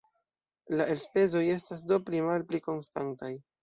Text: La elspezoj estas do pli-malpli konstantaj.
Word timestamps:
La 0.79 0.87
elspezoj 0.93 1.43
estas 1.59 1.87
do 1.93 2.03
pli-malpli 2.09 2.67
konstantaj. 2.73 3.37